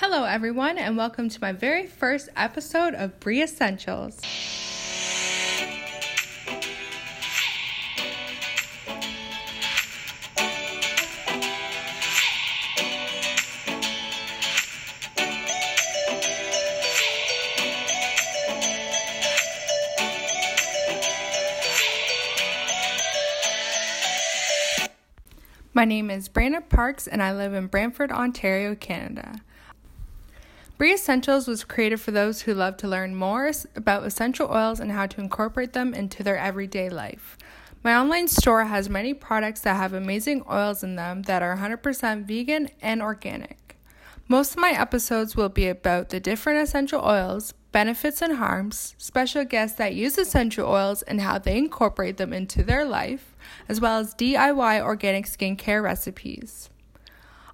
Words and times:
Hello, 0.00 0.22
everyone, 0.22 0.78
and 0.78 0.96
welcome 0.96 1.28
to 1.28 1.40
my 1.40 1.50
very 1.50 1.84
first 1.84 2.28
episode 2.36 2.94
of 2.94 3.18
Brie 3.18 3.42
Essentials. 3.42 4.20
My 25.74 25.84
name 25.84 26.08
is 26.08 26.28
Brandon 26.28 26.62
Parks, 26.62 27.08
and 27.08 27.20
I 27.20 27.34
live 27.34 27.52
in 27.52 27.66
Brantford, 27.66 28.12
Ontario, 28.12 28.76
Canada. 28.76 29.40
Brie 30.78 30.94
Essentials 30.94 31.48
was 31.48 31.64
created 31.64 32.00
for 32.00 32.12
those 32.12 32.42
who 32.42 32.54
love 32.54 32.76
to 32.76 32.86
learn 32.86 33.16
more 33.16 33.50
about 33.74 34.06
essential 34.06 34.48
oils 34.48 34.78
and 34.78 34.92
how 34.92 35.06
to 35.06 35.20
incorporate 35.20 35.72
them 35.72 35.92
into 35.92 36.22
their 36.22 36.38
everyday 36.38 36.88
life. 36.88 37.36
My 37.82 37.96
online 37.96 38.28
store 38.28 38.62
has 38.62 38.88
many 38.88 39.12
products 39.12 39.62
that 39.62 39.74
have 39.74 39.92
amazing 39.92 40.44
oils 40.48 40.84
in 40.84 40.94
them 40.94 41.22
that 41.22 41.42
are 41.42 41.56
100% 41.56 42.26
vegan 42.26 42.68
and 42.80 43.02
organic. 43.02 43.76
Most 44.28 44.52
of 44.52 44.58
my 44.58 44.70
episodes 44.70 45.34
will 45.34 45.48
be 45.48 45.66
about 45.66 46.10
the 46.10 46.20
different 46.20 46.60
essential 46.60 47.04
oils, 47.04 47.54
benefits 47.72 48.22
and 48.22 48.36
harms, 48.36 48.94
special 48.98 49.44
guests 49.44 49.76
that 49.78 49.96
use 49.96 50.16
essential 50.16 50.68
oils 50.68 51.02
and 51.02 51.20
how 51.20 51.38
they 51.38 51.58
incorporate 51.58 52.18
them 52.18 52.32
into 52.32 52.62
their 52.62 52.84
life, 52.84 53.34
as 53.68 53.80
well 53.80 53.98
as 53.98 54.14
DIY 54.14 54.80
organic 54.80 55.26
skincare 55.26 55.82
recipes. 55.82 56.70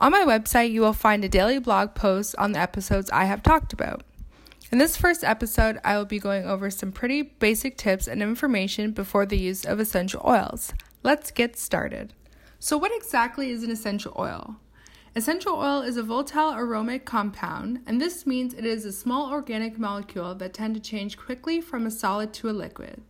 On 0.00 0.12
my 0.12 0.24
website, 0.24 0.70
you 0.70 0.82
will 0.82 0.92
find 0.92 1.24
a 1.24 1.28
daily 1.28 1.58
blog 1.58 1.94
post 1.96 2.36
on 2.38 2.52
the 2.52 2.60
episodes 2.60 3.10
I 3.10 3.24
have 3.24 3.42
talked 3.42 3.72
about. 3.72 4.04
In 4.70 4.78
this 4.78 4.96
first 4.96 5.24
episode, 5.24 5.80
I 5.82 5.96
will 5.96 6.04
be 6.04 6.20
going 6.20 6.44
over 6.44 6.70
some 6.70 6.92
pretty 6.92 7.22
basic 7.22 7.76
tips 7.76 8.06
and 8.06 8.22
information 8.22 8.92
before 8.92 9.26
the 9.26 9.36
use 9.38 9.64
of 9.64 9.80
essential 9.80 10.22
oils. 10.24 10.72
Let's 11.02 11.32
get 11.32 11.58
started. 11.58 12.12
So, 12.60 12.78
what 12.78 12.92
exactly 12.94 13.50
is 13.50 13.64
an 13.64 13.72
essential 13.72 14.12
oil? 14.16 14.56
Essential 15.16 15.54
oil 15.54 15.82
is 15.82 15.96
a 15.96 16.04
volatile 16.04 16.52
aromatic 16.52 17.04
compound, 17.04 17.80
and 17.84 18.00
this 18.00 18.24
means 18.24 18.54
it 18.54 18.64
is 18.64 18.84
a 18.84 18.92
small 18.92 19.32
organic 19.32 19.80
molecule 19.80 20.32
that 20.36 20.54
tend 20.54 20.76
to 20.76 20.80
change 20.80 21.18
quickly 21.18 21.60
from 21.60 21.86
a 21.86 21.90
solid 21.90 22.32
to 22.34 22.48
a 22.48 22.52
liquid. 22.52 23.02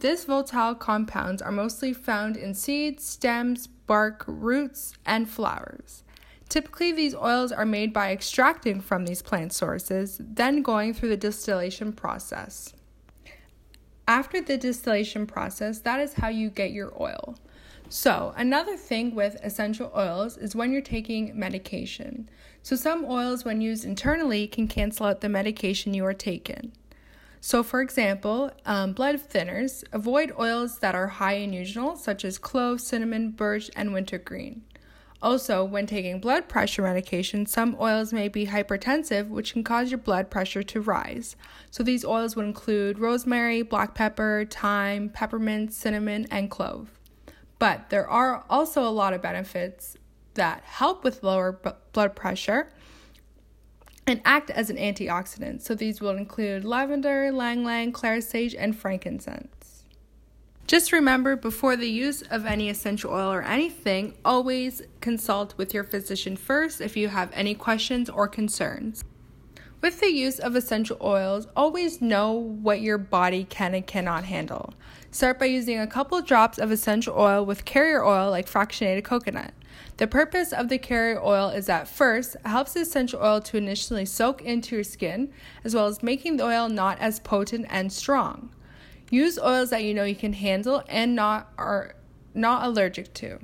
This 0.00 0.24
volatile 0.24 0.76
compounds 0.76 1.42
are 1.42 1.50
mostly 1.50 1.92
found 1.92 2.36
in 2.36 2.54
seeds, 2.54 3.04
stems, 3.04 3.66
bark, 3.66 4.24
roots, 4.28 4.94
and 5.04 5.28
flowers. 5.28 6.04
Typically, 6.48 6.92
these 6.92 7.16
oils 7.16 7.50
are 7.50 7.66
made 7.66 7.92
by 7.92 8.12
extracting 8.12 8.80
from 8.80 9.04
these 9.04 9.22
plant 9.22 9.52
sources, 9.52 10.20
then 10.20 10.62
going 10.62 10.94
through 10.94 11.08
the 11.08 11.16
distillation 11.16 11.92
process. 11.92 12.72
After 14.06 14.40
the 14.40 14.56
distillation 14.56 15.26
process, 15.26 15.80
that 15.80 16.00
is 16.00 16.14
how 16.14 16.28
you 16.28 16.48
get 16.48 16.70
your 16.70 16.94
oil. 16.98 17.36
So, 17.90 18.32
another 18.36 18.76
thing 18.76 19.14
with 19.14 19.36
essential 19.42 19.90
oils 19.96 20.36
is 20.36 20.54
when 20.54 20.72
you're 20.72 20.80
taking 20.80 21.38
medication. 21.38 22.30
So, 22.62 22.76
some 22.76 23.04
oils, 23.04 23.44
when 23.44 23.60
used 23.60 23.84
internally, 23.84 24.46
can 24.46 24.68
cancel 24.68 25.06
out 25.06 25.20
the 25.20 25.28
medication 25.28 25.92
you 25.92 26.04
are 26.04 26.14
taking. 26.14 26.72
So, 27.40 27.62
for 27.62 27.80
example, 27.80 28.50
um, 28.66 28.92
blood 28.92 29.16
thinners 29.16 29.84
avoid 29.92 30.32
oils 30.38 30.78
that 30.80 30.94
are 30.94 31.06
high 31.06 31.34
in 31.34 31.52
eugenol, 31.52 31.96
such 31.96 32.24
as 32.24 32.38
clove, 32.38 32.80
cinnamon, 32.80 33.30
birch, 33.30 33.70
and 33.76 33.92
wintergreen. 33.92 34.64
Also, 35.20 35.64
when 35.64 35.86
taking 35.86 36.20
blood 36.20 36.48
pressure 36.48 36.82
medication, 36.82 37.44
some 37.44 37.76
oils 37.80 38.12
may 38.12 38.28
be 38.28 38.46
hypertensive, 38.46 39.28
which 39.28 39.52
can 39.52 39.64
cause 39.64 39.90
your 39.90 39.98
blood 39.98 40.30
pressure 40.30 40.62
to 40.62 40.80
rise. 40.80 41.34
So, 41.70 41.82
these 41.82 42.04
oils 42.04 42.36
would 42.36 42.44
include 42.44 42.98
rosemary, 42.98 43.62
black 43.62 43.94
pepper, 43.94 44.46
thyme, 44.48 45.08
peppermint, 45.08 45.72
cinnamon, 45.72 46.26
and 46.30 46.50
clove. 46.50 46.90
But 47.58 47.90
there 47.90 48.08
are 48.08 48.44
also 48.48 48.82
a 48.82 48.90
lot 48.90 49.12
of 49.12 49.22
benefits 49.22 49.96
that 50.34 50.62
help 50.64 51.02
with 51.02 51.24
lower 51.24 51.52
b- 51.52 51.70
blood 51.92 52.14
pressure 52.14 52.70
and 54.08 54.20
act 54.24 54.50
as 54.50 54.70
an 54.70 54.76
antioxidant. 54.76 55.62
So 55.62 55.74
these 55.74 56.00
will 56.00 56.16
include 56.16 56.64
lavender, 56.64 57.26
ylang 57.26 57.62
ylang, 57.62 57.92
clary 57.92 58.20
sage, 58.20 58.54
and 58.54 58.76
frankincense. 58.76 59.84
Just 60.66 60.92
remember 60.92 61.34
before 61.34 61.76
the 61.76 61.88
use 61.88 62.20
of 62.22 62.44
any 62.44 62.68
essential 62.68 63.10
oil 63.10 63.32
or 63.32 63.42
anything, 63.42 64.14
always 64.24 64.82
consult 65.00 65.56
with 65.56 65.72
your 65.72 65.84
physician 65.84 66.36
first 66.36 66.80
if 66.80 66.94
you 66.96 67.08
have 67.08 67.30
any 67.32 67.54
questions 67.54 68.10
or 68.10 68.28
concerns. 68.28 69.02
With 69.80 70.00
the 70.00 70.10
use 70.10 70.38
of 70.38 70.56
essential 70.56 70.98
oils, 71.00 71.46
always 71.56 72.02
know 72.02 72.32
what 72.32 72.80
your 72.80 72.98
body 72.98 73.44
can 73.44 73.74
and 73.74 73.86
cannot 73.86 74.24
handle. 74.24 74.74
Start 75.10 75.38
by 75.38 75.46
using 75.46 75.78
a 75.78 75.86
couple 75.86 76.20
drops 76.20 76.58
of 76.58 76.70
essential 76.70 77.14
oil 77.16 77.46
with 77.46 77.64
carrier 77.64 78.04
oil 78.04 78.30
like 78.30 78.46
fractionated 78.46 79.04
coconut. 79.04 79.54
The 79.96 80.06
purpose 80.06 80.52
of 80.52 80.68
the 80.68 80.78
carrier 80.78 81.20
oil 81.20 81.48
is 81.48 81.66
that 81.66 81.88
first, 81.88 82.36
it 82.36 82.46
helps 82.46 82.74
the 82.74 82.80
essential 82.80 83.20
oil 83.22 83.40
to 83.40 83.56
initially 83.56 84.04
soak 84.04 84.42
into 84.42 84.76
your 84.76 84.84
skin, 84.84 85.32
as 85.64 85.74
well 85.74 85.86
as 85.86 86.02
making 86.02 86.36
the 86.36 86.44
oil 86.44 86.68
not 86.68 86.98
as 87.00 87.20
potent 87.20 87.66
and 87.68 87.92
strong. 87.92 88.50
Use 89.10 89.38
oils 89.38 89.70
that 89.70 89.84
you 89.84 89.94
know 89.94 90.04
you 90.04 90.14
can 90.14 90.34
handle 90.34 90.82
and 90.88 91.14
not 91.14 91.52
are 91.56 91.94
not 92.34 92.64
allergic 92.64 93.12
to. 93.14 93.38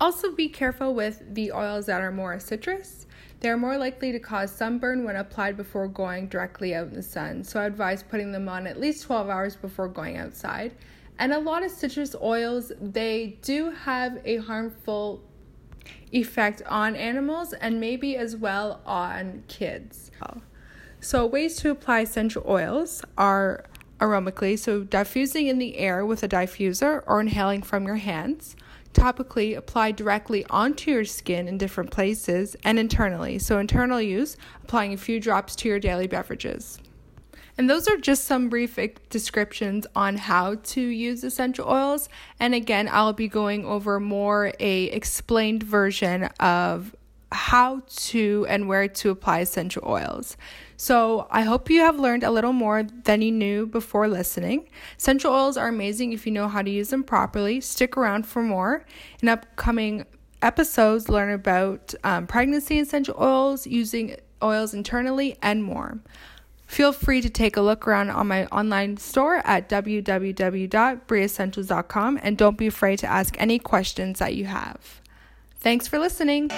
Also 0.00 0.32
be 0.32 0.48
careful 0.48 0.94
with 0.94 1.22
the 1.34 1.52
oils 1.52 1.86
that 1.86 2.00
are 2.00 2.12
more 2.12 2.38
citrus. 2.38 3.06
They 3.40 3.48
are 3.48 3.56
more 3.56 3.76
likely 3.76 4.12
to 4.12 4.20
cause 4.20 4.52
sunburn 4.52 5.04
when 5.04 5.16
applied 5.16 5.56
before 5.56 5.88
going 5.88 6.28
directly 6.28 6.74
out 6.74 6.88
in 6.88 6.94
the 6.94 7.02
sun, 7.02 7.42
so 7.42 7.60
I 7.60 7.66
advise 7.66 8.02
putting 8.02 8.30
them 8.30 8.48
on 8.48 8.66
at 8.66 8.78
least 8.78 9.02
12 9.04 9.28
hours 9.28 9.56
before 9.56 9.88
going 9.88 10.16
outside. 10.16 10.76
And 11.18 11.32
a 11.32 11.38
lot 11.38 11.64
of 11.64 11.70
citrus 11.70 12.14
oils, 12.20 12.72
they 12.80 13.38
do 13.42 13.70
have 13.70 14.20
a 14.24 14.36
harmful 14.38 15.22
effect 16.12 16.62
on 16.68 16.96
animals 16.96 17.52
and 17.52 17.80
maybe 17.80 18.16
as 18.16 18.36
well 18.36 18.80
on 18.86 19.44
kids. 19.48 20.10
Oh. 20.26 20.42
So, 21.00 21.26
ways 21.26 21.56
to 21.56 21.70
apply 21.70 22.00
essential 22.00 22.44
oils 22.46 23.02
are 23.18 23.64
aromically, 23.98 24.58
so 24.58 24.84
diffusing 24.84 25.46
in 25.46 25.58
the 25.58 25.78
air 25.78 26.04
with 26.06 26.22
a 26.22 26.28
diffuser 26.28 27.02
or 27.06 27.20
inhaling 27.20 27.62
from 27.62 27.86
your 27.86 27.96
hands 27.96 28.56
topically 28.92 29.56
applied 29.56 29.96
directly 29.96 30.44
onto 30.46 30.90
your 30.90 31.04
skin 31.04 31.48
in 31.48 31.58
different 31.58 31.90
places, 31.90 32.56
and 32.64 32.78
internally. 32.78 33.38
So, 33.38 33.58
internal 33.58 34.00
use, 34.00 34.36
applying 34.62 34.92
a 34.92 34.96
few 34.96 35.20
drops 35.20 35.56
to 35.56 35.68
your 35.68 35.78
daily 35.78 36.06
beverages. 36.06 36.78
And 37.58 37.68
those 37.68 37.86
are 37.86 37.96
just 37.96 38.24
some 38.24 38.48
brief 38.48 38.78
descriptions 39.10 39.86
on 39.94 40.16
how 40.16 40.54
to 40.54 40.80
use 40.80 41.22
essential 41.22 41.68
oils. 41.68 42.08
And 42.40 42.54
again, 42.54 42.88
I'll 42.90 43.12
be 43.12 43.28
going 43.28 43.64
over 43.64 44.00
more 44.00 44.52
a 44.58 44.84
explained 44.84 45.62
version 45.62 46.24
of 46.40 46.94
how 47.30 47.82
to 47.86 48.46
and 48.48 48.68
where 48.68 48.88
to 48.88 49.10
apply 49.10 49.40
essential 49.40 49.82
oils. 49.86 50.36
So, 50.76 51.28
I 51.30 51.42
hope 51.42 51.70
you 51.70 51.80
have 51.80 51.98
learned 51.98 52.24
a 52.24 52.30
little 52.30 52.52
more 52.52 52.82
than 52.82 53.22
you 53.22 53.30
knew 53.30 53.66
before 53.66 54.08
listening. 54.08 54.68
Essential 54.98 55.32
oils 55.32 55.56
are 55.56 55.68
amazing 55.68 56.12
if 56.12 56.26
you 56.26 56.32
know 56.32 56.48
how 56.48 56.60
to 56.62 56.70
use 56.70 56.88
them 56.88 57.04
properly. 57.04 57.60
Stick 57.60 57.96
around 57.96 58.26
for 58.26 58.42
more. 58.42 58.84
In 59.22 59.28
upcoming 59.28 60.04
episodes, 60.42 61.08
learn 61.08 61.32
about 61.32 61.94
um, 62.02 62.26
pregnancy 62.26 62.80
essential 62.80 63.14
oils, 63.18 63.66
using 63.66 64.16
oils 64.42 64.74
internally, 64.74 65.36
and 65.40 65.62
more. 65.62 66.00
Feel 66.72 66.92
free 66.92 67.20
to 67.20 67.28
take 67.28 67.58
a 67.58 67.60
look 67.60 67.86
around 67.86 68.08
on 68.08 68.28
my 68.28 68.46
online 68.46 68.96
store 68.96 69.42
at 69.44 69.68
www.briessentials.com 69.68 72.20
and 72.22 72.38
don't 72.38 72.56
be 72.56 72.66
afraid 72.66 72.98
to 73.00 73.06
ask 73.06 73.36
any 73.38 73.58
questions 73.58 74.20
that 74.20 74.34
you 74.34 74.46
have. 74.46 75.02
Thanks 75.60 75.86
for 75.86 75.98
listening. 75.98 76.50